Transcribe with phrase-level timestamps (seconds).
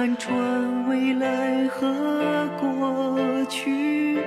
[0.00, 4.18] 看穿未来和过去，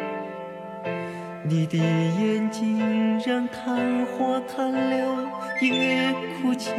[1.49, 2.77] 你的眼睛
[3.25, 5.31] 让昙花看了
[5.63, 6.13] 也
[6.43, 6.69] 哭泣，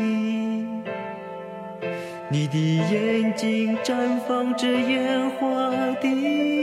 [2.31, 2.57] 你的
[2.93, 5.49] 眼睛绽放着烟花
[6.01, 6.54] 的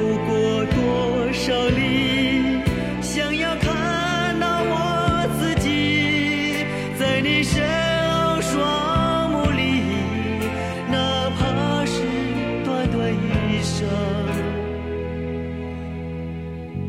[0.00, 2.62] 走过多少里，
[3.02, 6.64] 想要看到我自己，
[6.98, 7.62] 在你深
[8.08, 9.82] 奥双目里，
[10.90, 12.00] 哪怕是
[12.64, 13.86] 短短一生，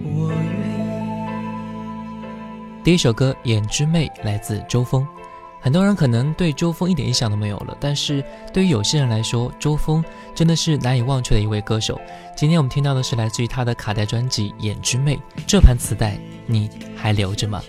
[0.06, 0.80] 我愿意。
[2.82, 5.06] 第一首歌《眼之魅》来自周峰。
[5.64, 12.02] 很多人可能对周峰一点印象都没有了，但是对于有些人来说，周峰真的是难以忘却的一位歌手。
[12.36, 16.18] 今天我们听到的是来自于他的卡带专辑《眼之魅》，这盘磁带
[16.48, 17.62] 你还留着吗？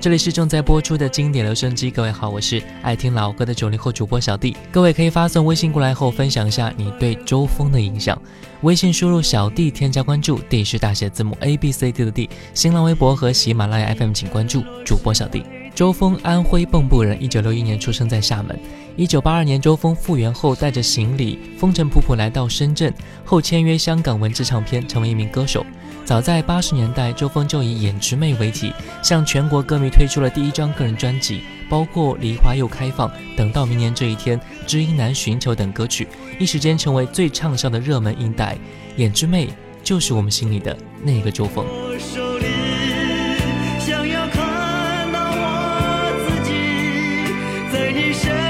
[0.00, 4.56] 这里是正在播出的经典留声机，各位好，我是爱听老歌的九零后主播小弟。
[4.70, 8.16] 各位可以发送微信过来后分享一下你对周峰的印象，
[8.60, 15.44] 微信输入小弟添加关注，D 是大写字母 A B C D 的 D，新浪微博和喜马拉雅 FM 请关注主播小弟。
[15.74, 18.58] 周峰，安徽蚌埠人，一九六一年出生在厦门。
[18.96, 22.92] 一九八二年，周峰复原后，带着行李风尘仆仆来到深圳，
[23.24, 25.64] 后签约香港文字唱片，成为一名歌手。
[26.04, 36.08] 早在八十年代，周峰就以《眼之魅》为题，向全国歌迷推出了第一张个人专辑，包括《梨花又开放》《等到明年这一天》《知音难寻求》等歌曲，
[36.38, 38.54] 一时间成为最畅销的热门音带。
[38.96, 39.46] 《眼之魅》
[39.84, 41.64] 就是我们心里的那个周峰。
[48.00, 48.49] 你身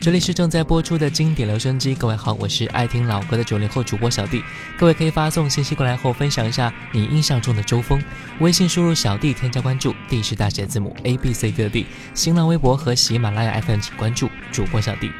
[0.00, 4.42] 这里是正在播出的经典留声机，各位好，我是爱听老歌的九零后主播小弟。
[4.78, 8.02] 各位可以发送信息过来后分享一下你印象中的周峰，
[8.38, 15.10] 微信输入小弟添加关注，D 是大写字母 A B C D 的 D，新浪微博和喜马拉雅 FM 请关注主播小弟。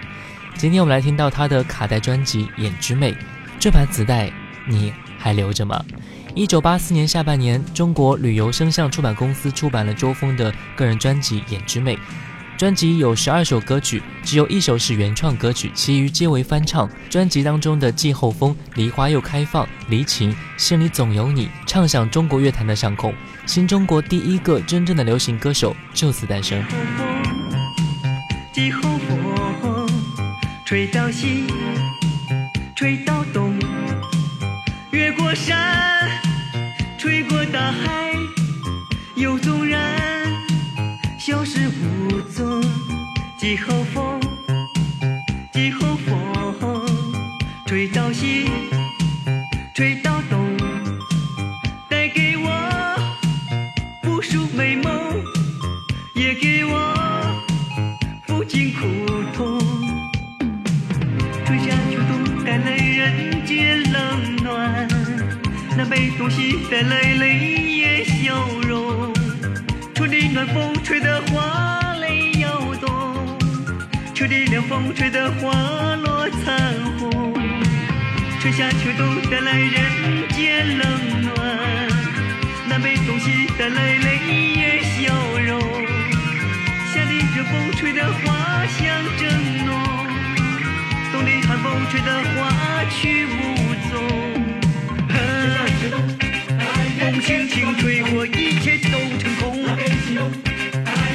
[0.57, 3.13] 今天我们来听到他的卡带专辑《眼之魅》，
[3.59, 4.33] 这盘磁带
[4.67, 5.85] 你还留着吗？
[6.35, 11.97] 一九八四年下半年，中国旅游声像出版公司出版了周峰的个人专辑《眼之魅》。
[12.61, 16.87] 专辑有十二首歌曲，只有一首是原创歌曲，其余皆为翻唱。
[17.09, 23.15] 专辑当中的《季候风》《梨花又开放》《离情》《心里总有你》，唱响中国乐坛的上空，
[23.47, 26.63] 新中国第一个真正的流行歌手就此诞生。
[28.53, 29.89] 季候风
[30.67, 31.47] 吹到西，
[32.77, 33.59] 吹到东，
[34.91, 36.11] 越过山，
[36.99, 38.13] 吹过大海，
[39.17, 40.00] 又纵然
[41.31, 42.61] 消失无踪。
[43.39, 44.21] 季候风，
[45.53, 45.95] 季候
[46.59, 46.85] 风，
[47.67, 48.51] 吹到西，
[49.73, 50.57] 吹到东，
[51.89, 52.51] 带给我
[54.09, 55.23] 无数美梦，
[56.17, 56.93] 也给我
[58.27, 58.89] 不尽苦
[59.33, 59.57] 痛。
[61.47, 64.89] 春夏秋冬带来人间冷暖，
[65.77, 69.20] 南北东西带来泪眼笑容。
[70.01, 72.89] 春的暖风吹得花蕾摇动，
[74.15, 77.35] 秋的凉风吹得花落残红。
[78.41, 80.89] 春夏秋冬带来人间冷
[81.21, 81.37] 暖，
[82.67, 84.17] 南北东西带来泪
[84.57, 85.61] 眼笑容。
[86.95, 89.69] 夏的热风吹得花香正浓。
[91.13, 92.51] 冬的寒风吹得花
[92.89, 93.29] 去无
[93.91, 94.01] 踪。
[97.21, 99.63] 轻轻吹过，一切都成空。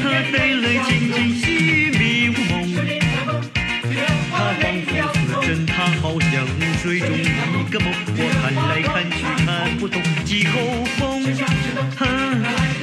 [0.04, 2.54] 他带来清净细雨迷雾梦。
[4.32, 6.46] 他仿佛似真，他好像
[6.82, 7.92] 水中一个梦。
[8.18, 10.00] 我看来看去看不懂。
[10.24, 11.24] 季候风，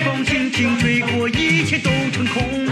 [0.04, 2.66] 风轻轻吹过，一切都成空。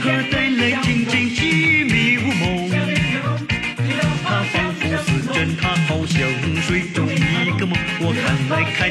[0.00, 2.70] 他带来清净细雨迷雾梦。
[4.24, 6.20] 他仿佛似真，他好像
[6.62, 7.76] 水中一个梦。
[8.04, 8.90] 我看来看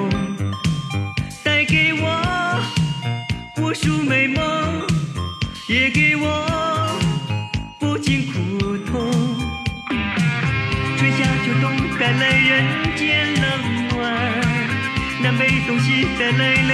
[16.37, 16.71] 来泪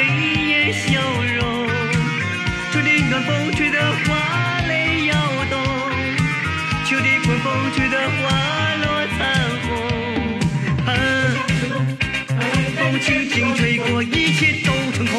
[0.48, 1.01] 眼笑
[1.36, 1.68] 容。
[2.71, 5.13] 春天暖风吹得花蕾摇
[5.50, 5.56] 动，
[6.86, 7.45] 秋天春风
[7.75, 8.19] 吹得花
[8.83, 8.86] 落
[9.18, 9.19] 残
[9.63, 9.68] 红。
[10.86, 10.89] 啊，
[12.77, 15.15] 风轻轻吹过，一切都成空。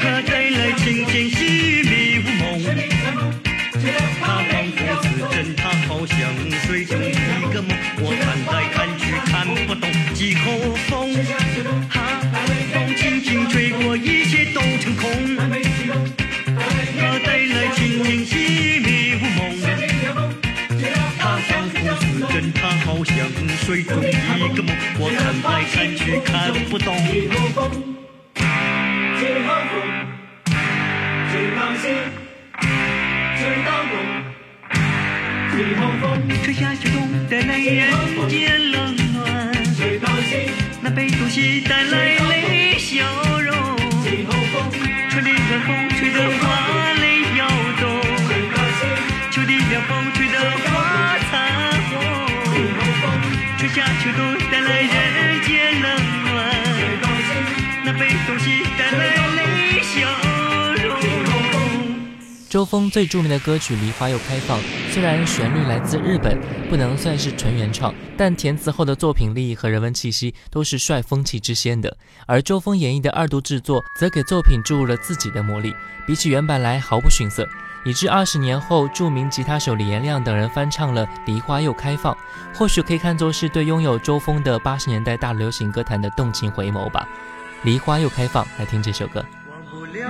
[0.00, 1.30] 它带来清净
[23.72, 24.76] 追逐一个梦。
[24.98, 26.94] 我看来看去看不懂。
[36.42, 39.24] 春夏秋冬带来人间冷暖，
[40.82, 42.01] 南北东西带来
[53.72, 53.74] 红。
[53.74, 55.90] 春夏秋冬带来人间冷
[56.24, 56.36] 暖，
[57.84, 60.06] 南北东西带来泪笑
[60.82, 61.00] 容。
[62.50, 64.58] 周峰最著名的歌曲《梨花又开放》，
[64.90, 66.38] 虽然旋律来自日本，
[66.68, 71.96] 不能算是纯原创，但填词后的作品力和人文气息都是率风气之先的。
[72.26, 75.74] 而周峰演绎的二度制作，则给作品注入了自己的魔力，
[76.06, 77.48] 比起原版来毫不逊色。
[77.84, 82.14] 以致二十年后，著名吉他手李延亮等人翻唱了《梨花又开放》，
[82.54, 87.08] 或许可以看作是对拥有周峰的八十年代大流行歌坛的动情回眸吧。
[87.64, 89.24] 《梨花又开放》，来听这首歌。
[89.50, 90.08] 忘不了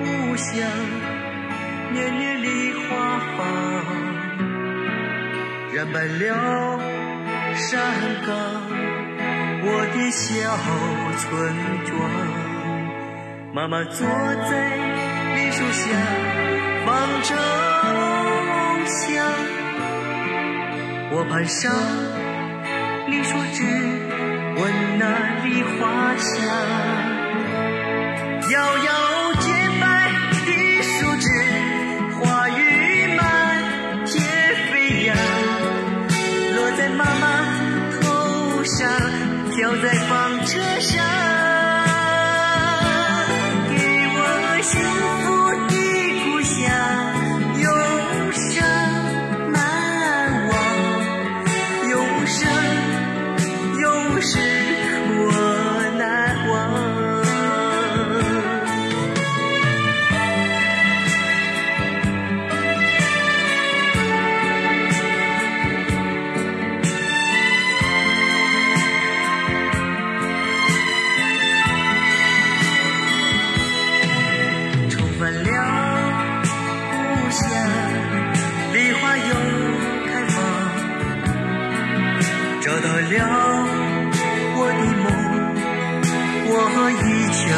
[0.00, 0.56] 故乡，
[1.92, 3.46] 年年梨花放，
[5.74, 6.80] 染满了
[7.54, 7.80] 山
[8.26, 8.34] 岗，
[9.64, 10.26] 我的小
[11.18, 11.54] 村
[11.86, 11.92] 庄。
[13.54, 15.01] 妈妈坐在
[15.34, 15.82] 梨树下，
[16.84, 17.34] 放着
[18.46, 18.50] 梦
[18.86, 19.00] 想。
[21.14, 21.72] 我攀上
[23.08, 23.62] 梨树枝，
[24.56, 24.62] 闻
[24.98, 25.04] 那
[25.44, 26.91] 梨花香。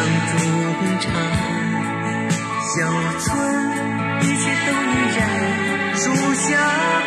[0.05, 0.33] 一腔
[0.81, 1.05] 衷肠，
[2.61, 2.75] 小
[3.21, 3.27] 村
[4.21, 5.21] 一切都依然，
[5.97, 6.03] 树
[6.35, 6.45] 下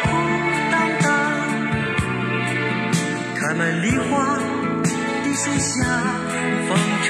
[0.03, 0.05] 空
[0.71, 1.05] 荡荡，
[3.35, 4.09] 开满梨花
[5.23, 5.85] 的树下，
[6.67, 6.69] 风
[7.03, 7.07] 车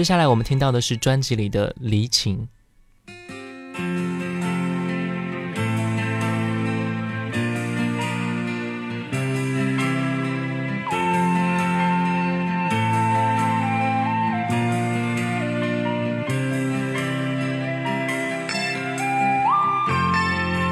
[0.00, 2.48] 接下来我们听到的是专辑里的《离情》。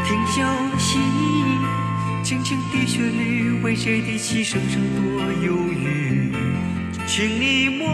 [0.06, 0.42] 听消
[0.78, 0.98] 息，
[2.24, 6.32] 轻轻的旋律，为谁的泣声声多忧郁？
[7.06, 7.86] 请你莫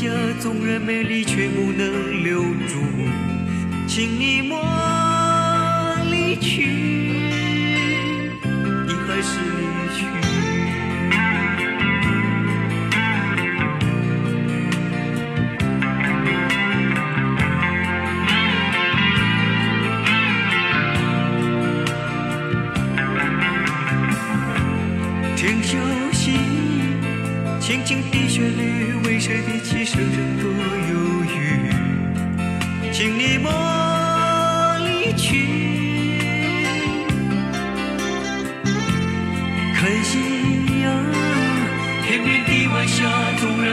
[0.00, 2.80] 的晚霞，纵然美丽，却不能留住。
[3.86, 4.58] 请你莫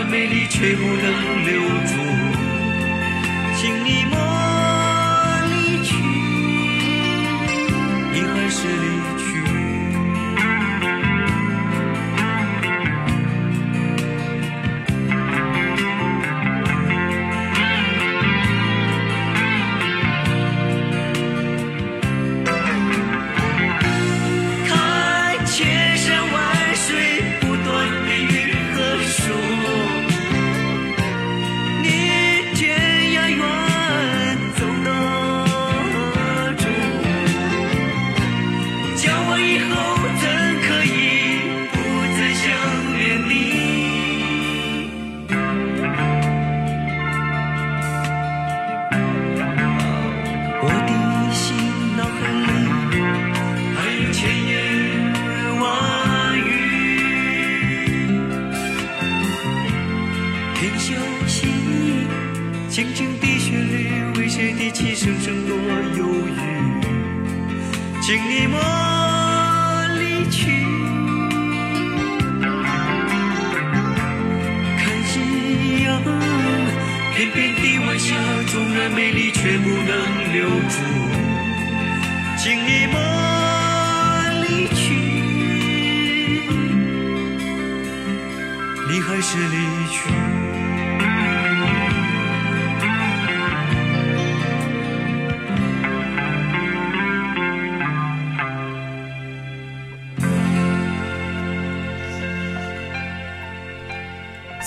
[0.09, 1.93] 美丽，却不能留住。
[3.55, 4.15] 请你莫
[5.49, 5.93] 离去，
[8.13, 8.85] 你还是离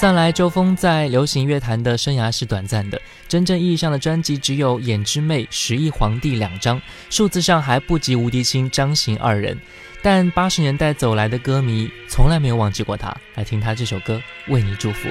[0.01, 6.81] 算来，周峰在流行乐坛的生涯是短暂的，真正意义上的专辑只有《眼之魅》《十亿皇帝》两张，
[7.11, 9.61] 数字上还不及吴迪清、张行二人。
[10.01, 13.15] 但八十年代走来的歌迷从来没有忘记过他。
[13.35, 15.07] 来听他这首歌《为你祝福》。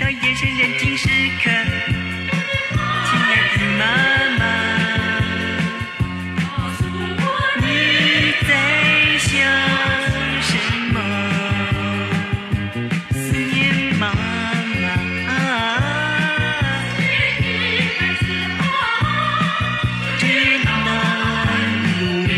[0.00, 1.08] 到夜深人静时
[1.42, 1.50] 刻，
[3.06, 3.82] 亲爱的妈
[4.38, 4.42] 妈，
[7.60, 7.66] 你
[8.46, 8.50] 在
[9.18, 9.30] 想
[10.42, 10.50] 什
[10.92, 10.96] 么？
[13.12, 13.54] 思念
[13.98, 14.14] 妈妈，
[20.20, 20.24] 夜
[20.64, 20.66] 难
[22.00, 22.30] 入眠。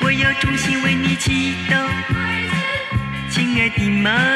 [0.00, 1.72] 我要衷心为你祈祷，
[3.28, 4.35] 亲爱的妈。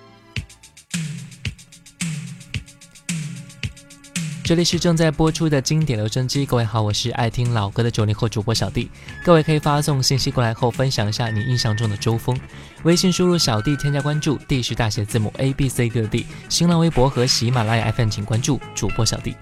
[4.43, 8.89] 这里是正在播出的经典留声机，各位好，我是爱听老歌的九零后主播小弟。
[9.23, 12.37] 各位可以发送信息过来后，分享一下你印象中的周峰。
[12.83, 16.25] 微信输入小弟添加关注，D 是大写字母 A B C D 的 D。
[16.49, 19.35] 新浪微博和喜马拉雅 FM 请关注主播小弟。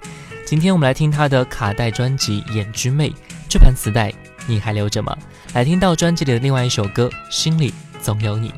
[0.46, 3.10] 今天我们来听他的卡带专辑《眼之妹》，
[3.50, 4.14] 这盘磁带
[4.48, 5.18] 你还留着吗？
[5.54, 8.50] 来听到专辑里的另外一首歌《心里总有你》。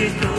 [0.00, 0.29] she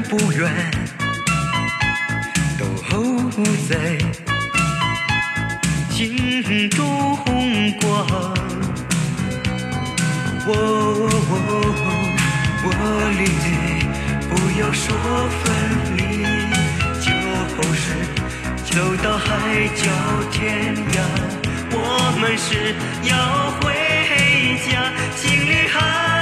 [0.00, 0.70] 不远
[2.58, 2.64] 都
[3.68, 4.22] 在。
[6.04, 8.06] 心中红光
[10.44, 11.84] 我我我
[12.64, 12.68] 我
[13.18, 13.22] 离
[14.28, 14.82] 不要说
[15.38, 15.44] 分
[15.96, 16.00] 离
[17.00, 17.06] 就
[17.72, 17.84] 是
[18.64, 19.26] 走到海
[19.76, 19.80] 角
[20.32, 20.96] 天涯
[21.70, 21.76] 我
[22.20, 22.74] 们是
[23.08, 23.12] 要
[23.60, 23.62] 回
[24.66, 24.70] 家
[25.14, 26.21] 心里还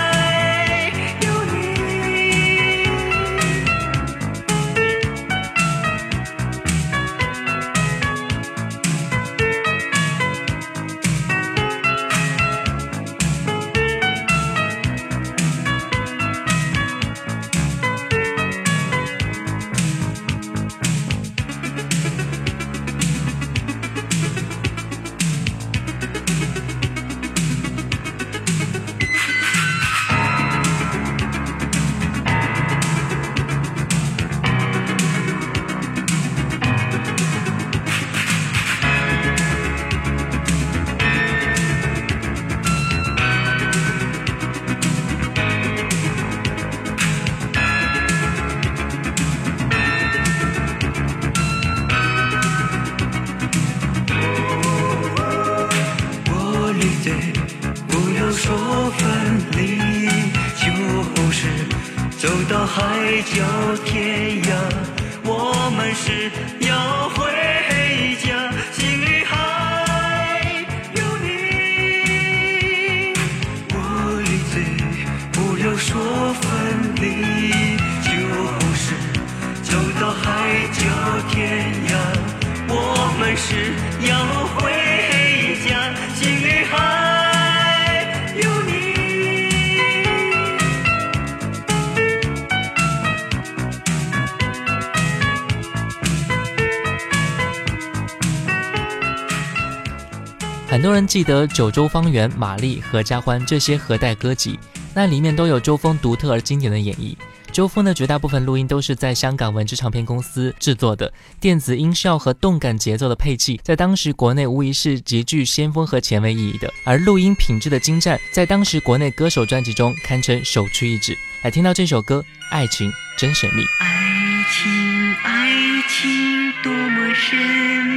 [100.71, 104.57] 很多人记得《九州方圆》《玛丽》《合家欢》这些河带歌集，
[104.95, 107.17] 那里面都有周峰独特而经典的演绎。
[107.51, 116.73] 周峰的绝大部分录音都是在香港文之唱片公司制作的，电子音效和动感节奏的配器，在当时国内无疑是极具先锋和前卫意义的。
[116.85, 121.19] 而录音品质的精湛，在当时国内歌手专辑中堪称首屈一指。
[121.43, 123.63] 来听到这首歌，《爱情真神秘》。
[123.81, 125.51] 爱情，爱
[125.89, 127.37] 情，多么神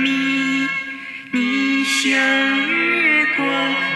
[0.01, 0.09] 秘，
[1.31, 2.17] 你像
[2.69, 3.92] 月光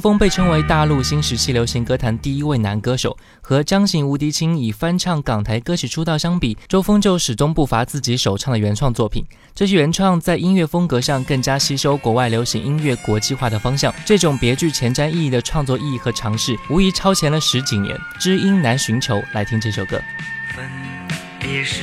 [0.00, 9.22] 峰被称为大陆新时期流行歌坛第一位男歌手，和张行、吴迪清以翻唱港台歌曲出道相比，周峰就始终不乏自己首唱的原创作品。
[9.54, 17.94] 这些原创在音乐风格上更加吸收国外流行音乐国际化的方向，这种别具前瞻意义的创作意义和尝试，无疑超前了十几年。
[18.18, 20.00] 知音难寻求，来听这首歌。
[20.56, 20.68] 分
[21.38, 21.82] 别是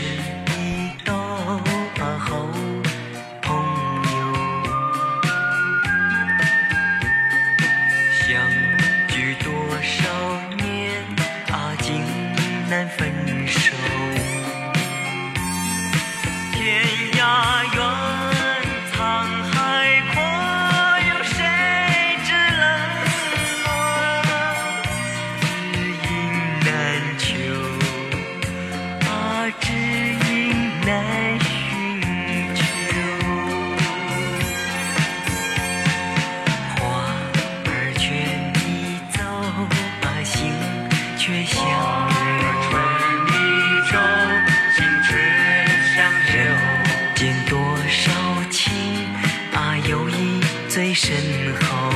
[51.00, 51.16] 身
[51.62, 51.92] 后，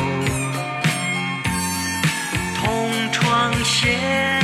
[2.55, 4.40] 同窗斜。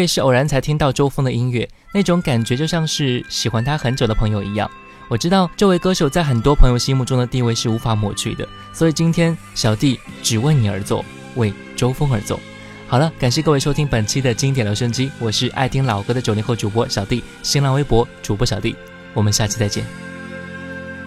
[0.00, 4.70] 也是偶然才听到周峰的音乐，那种感觉就像是喜欢他很久的朋友一样。
[5.08, 12.38] 我知道这位歌手在很多朋友心目中的地位是无法抹去的，所以今天小弟只为你而做，为周峰而做。
[12.86, 18.74] 好了，感谢各位收听本期的经典留声机，我是爱听老歌的九零后主播小弟，新浪微博主播小弟，
[19.14, 19.84] 我们下期再见。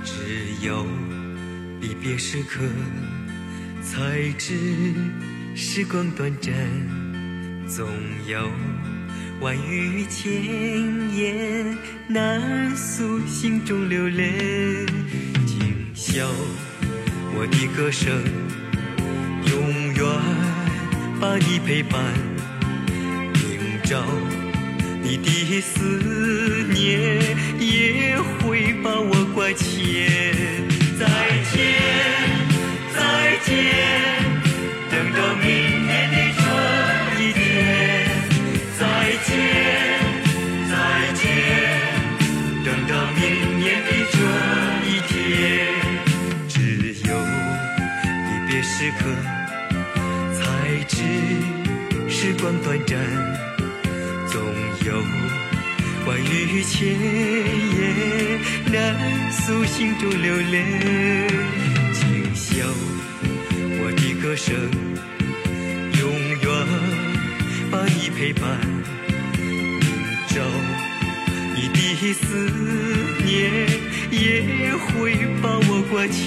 [0.04, 0.86] 只有
[1.80, 2.62] 离别时刻，
[3.82, 4.54] 才知
[5.56, 7.03] 时光短暂。
[7.76, 7.88] 总
[8.28, 8.52] 有
[9.42, 10.32] 万语千
[11.16, 11.76] 言
[12.08, 14.86] 难诉心中留恋，
[15.48, 16.30] 今宵
[17.36, 18.14] 我的歌声
[19.48, 20.06] 永远
[21.20, 22.00] 把你陪伴，
[23.34, 24.06] 明朝
[25.02, 25.82] 你的思
[26.72, 27.20] 念
[27.60, 30.08] 也会把我挂牵。
[31.00, 31.08] 再
[31.52, 31.58] 见，
[32.94, 34.03] 再见，
[52.34, 52.98] 时光短暂，
[54.28, 54.42] 总
[54.88, 54.92] 有
[56.08, 58.42] 万语千言
[58.72, 58.76] 难
[59.32, 60.66] 诉心中留恋。
[61.94, 62.02] 今
[62.34, 62.66] 宵
[63.78, 64.56] 我的歌声
[66.00, 66.10] 永
[66.42, 66.50] 远
[67.70, 68.42] 把你陪伴，
[69.38, 69.80] 明
[70.28, 70.42] 朝
[71.56, 72.26] 你的思
[73.24, 73.30] 念
[74.10, 76.18] 也会把我挂牵。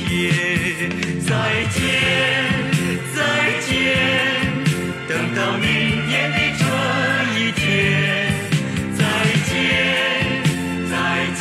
[1.27, 1.35] 再
[1.75, 1.83] 见，
[3.12, 3.19] 再
[3.66, 3.75] 见，
[5.17, 5.67] 等到明
[6.07, 6.63] 年的这
[7.41, 7.65] 一天。
[8.99, 9.01] 再
[9.47, 9.57] 见，
[10.91, 10.95] 再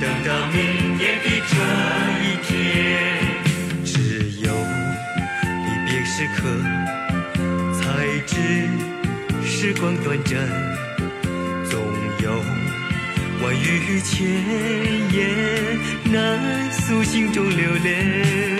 [0.00, 0.58] 等到明
[0.98, 1.54] 年的这
[2.24, 2.50] 一天。
[3.84, 3.94] 只
[4.40, 4.50] 有
[5.64, 6.36] 离别时刻，
[7.72, 7.82] 才
[8.26, 8.32] 知
[9.46, 10.32] 时光短暂，
[11.70, 11.80] 总
[12.20, 12.24] 有。
[13.44, 14.26] 万语千
[15.12, 15.18] 言
[16.12, 16.12] 难
[16.72, 18.53] 诉心中留恋，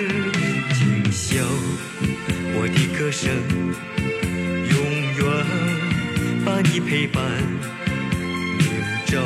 [3.14, 3.31] 一生
[4.70, 4.77] 永
[5.18, 5.22] 远
[6.44, 7.22] 把你陪伴，
[8.59, 8.66] 明
[9.07, 9.22] 朝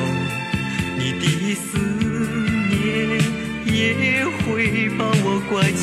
[0.98, 1.24] 你的
[1.54, 1.78] 思
[2.68, 2.76] 念
[3.64, 5.74] 也会把我挂牵。